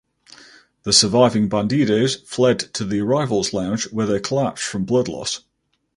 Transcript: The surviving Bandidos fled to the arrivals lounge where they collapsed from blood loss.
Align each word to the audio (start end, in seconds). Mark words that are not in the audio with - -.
The 0.81 0.93
surviving 0.93 1.47
Bandidos 1.47 2.25
fled 2.27 2.57
to 2.73 2.85
the 2.85 3.01
arrivals 3.01 3.53
lounge 3.53 3.83
where 3.91 4.07
they 4.07 4.19
collapsed 4.19 4.63
from 4.65 4.83
blood 4.83 5.07
loss. 5.07 5.41